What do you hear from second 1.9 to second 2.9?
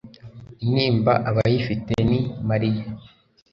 ni mariya